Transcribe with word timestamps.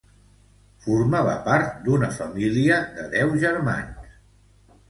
Formava 0.85 1.35
part 1.49 1.77
d'una 1.83 2.09
família 2.15 2.81
de 2.97 3.07
deu 3.15 3.37
germans. 3.45 4.13